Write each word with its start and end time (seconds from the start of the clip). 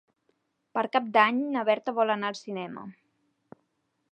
Per 0.77 0.83
Cap 0.95 1.11
d'Any 1.17 1.37
na 1.57 1.65
Berta 1.69 1.95
vol 1.99 2.15
anar 2.15 2.33
al 2.33 2.39
cinema. 2.41 2.87